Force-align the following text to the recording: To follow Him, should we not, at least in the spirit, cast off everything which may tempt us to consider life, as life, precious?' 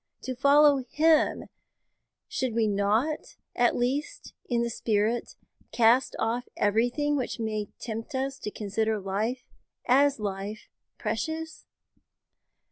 To 0.23 0.35
follow 0.35 0.77
Him, 0.89 1.43
should 2.27 2.55
we 2.55 2.65
not, 2.67 3.35
at 3.55 3.75
least 3.75 4.33
in 4.49 4.63
the 4.63 4.69
spirit, 4.71 5.35
cast 5.71 6.15
off 6.17 6.45
everything 6.57 7.15
which 7.15 7.39
may 7.39 7.67
tempt 7.79 8.15
us 8.15 8.39
to 8.39 8.49
consider 8.49 8.99
life, 8.99 9.43
as 9.87 10.19
life, 10.19 10.69
precious?' 10.97 11.67